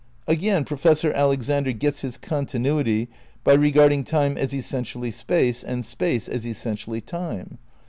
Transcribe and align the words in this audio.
Again, 0.25 0.65
Professor 0.65 1.13
Alexander 1.13 1.73
gets 1.73 2.01
his 2.01 2.17
continuity 2.17 3.07
by 3.43 3.53
regarding 3.53 4.03
Time 4.03 4.35
as 4.35 4.51
essentially 4.51 5.11
Space, 5.11 5.63
and 5.63 5.85
Space 5.85 6.27
as 6.27 6.43
essentially 6.43 7.01
Time. 7.01 7.59